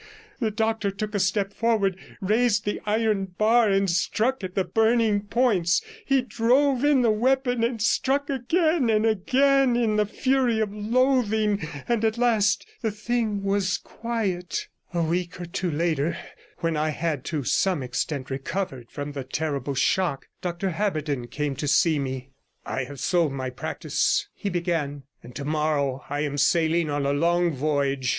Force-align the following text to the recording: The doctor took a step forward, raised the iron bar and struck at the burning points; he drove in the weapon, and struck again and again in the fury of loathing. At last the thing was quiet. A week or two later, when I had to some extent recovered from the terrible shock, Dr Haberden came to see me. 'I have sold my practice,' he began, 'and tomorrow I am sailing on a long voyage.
The 0.39 0.49
doctor 0.49 0.89
took 0.89 1.13
a 1.13 1.19
step 1.19 1.53
forward, 1.53 1.95
raised 2.21 2.65
the 2.65 2.81
iron 2.87 3.35
bar 3.37 3.69
and 3.69 3.87
struck 3.87 4.43
at 4.43 4.55
the 4.55 4.63
burning 4.63 5.27
points; 5.27 5.79
he 6.03 6.23
drove 6.23 6.83
in 6.83 7.03
the 7.03 7.11
weapon, 7.11 7.63
and 7.63 7.79
struck 7.79 8.27
again 8.27 8.89
and 8.89 9.05
again 9.05 9.75
in 9.75 9.97
the 9.97 10.07
fury 10.07 10.59
of 10.59 10.73
loathing. 10.73 11.61
At 11.87 12.17
last 12.17 12.65
the 12.81 12.89
thing 12.89 13.43
was 13.43 13.77
quiet. 13.77 14.69
A 14.91 15.03
week 15.03 15.39
or 15.39 15.45
two 15.45 15.69
later, 15.69 16.17
when 16.61 16.75
I 16.75 16.89
had 16.89 17.23
to 17.25 17.43
some 17.43 17.83
extent 17.83 18.31
recovered 18.31 18.89
from 18.89 19.11
the 19.11 19.23
terrible 19.23 19.75
shock, 19.75 20.27
Dr 20.41 20.71
Haberden 20.71 21.27
came 21.27 21.55
to 21.57 21.67
see 21.67 21.99
me. 21.99 22.29
'I 22.65 22.85
have 22.85 22.99
sold 22.99 23.33
my 23.33 23.51
practice,' 23.51 24.27
he 24.33 24.49
began, 24.49 25.03
'and 25.21 25.35
tomorrow 25.35 26.03
I 26.09 26.21
am 26.21 26.39
sailing 26.39 26.89
on 26.89 27.05
a 27.05 27.13
long 27.13 27.51
voyage. 27.51 28.09